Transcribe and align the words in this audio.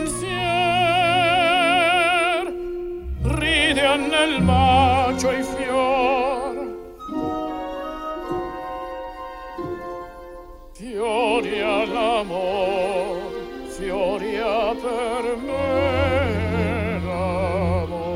pensier 0.00 0.40
ridean 3.40 4.02
nel 4.08 4.42
macio 4.42 5.30
i 5.32 5.42
fior. 5.42 6.54
Fiori 10.72 11.60
all'amor 11.60 13.18
fiori 13.76 14.36
a 14.38 14.74
per 14.82 15.24
me 15.46 17.00
l'amor. 17.04 18.10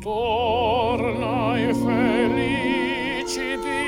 Torna 0.00 1.58
e 1.58 1.74
felici 1.74 3.46
di 3.64 3.83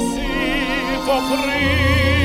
See 0.00 0.96
for 1.06 1.20
free. 1.22 2.17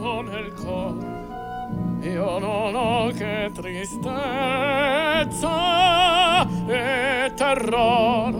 con 0.00 0.52
cor. 0.54 0.96
Io 2.00 2.38
non 2.38 2.74
ho 2.74 3.10
che 3.10 3.50
tristezza 3.52 4.06
e 6.66 7.32
terror. 7.34 8.34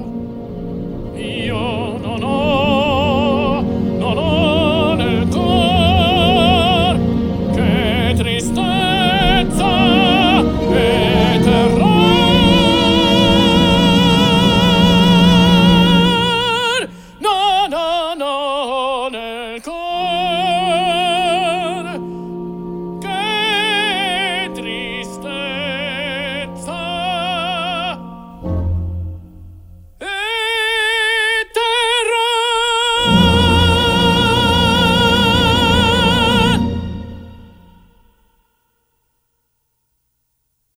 Io 1.14 1.97